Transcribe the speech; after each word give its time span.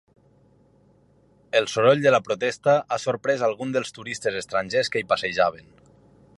El 1.59 1.67
soroll 1.73 2.01
de 2.07 2.13
la 2.15 2.21
protesta 2.29 2.75
ha 2.81 2.99
sorprès 3.05 3.45
alguns 3.49 3.77
dels 3.79 3.95
turistes 3.99 4.41
estrangers 4.43 4.93
que 4.95 5.03
hi 5.03 5.09
passejaven. 5.13 5.73